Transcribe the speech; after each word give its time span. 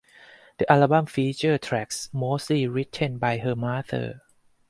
The 0.57 0.67
album 0.71 1.05
featured 1.05 1.61
tracks 1.61 2.09
mostly 2.11 2.65
written 2.67 3.19
by 3.19 3.37
her 3.37 3.55
mother. 3.55 4.21